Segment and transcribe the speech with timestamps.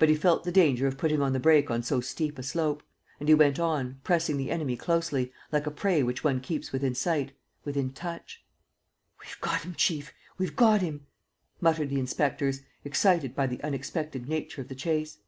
[0.00, 2.82] But he felt the danger of putting on the brake on so steep a slope;
[3.20, 6.92] and he went on, pressing the enemy closely, like a prey which one keeps within
[6.92, 7.30] sight,
[7.64, 8.44] within touch....
[9.20, 11.06] "We've got him, chief, we've got him!"
[11.60, 15.18] muttered the inspectors, excited by the unexpected nature of the chase.